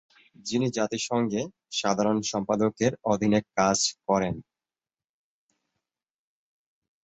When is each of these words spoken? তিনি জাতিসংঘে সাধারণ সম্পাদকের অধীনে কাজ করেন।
তিনি 0.45 0.67
জাতিসংঘে 0.77 1.41
সাধারণ 1.71 2.17
সম্পাদকের 2.31 2.91
অধীনে 3.05 3.39
কাজ 3.57 3.77
করেন। 4.07 4.35